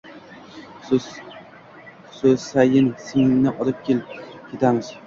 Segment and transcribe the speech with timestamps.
[2.15, 2.91] Xusayin!
[3.05, 4.05] Singlingni olib kel,
[4.53, 4.97] ketamiz.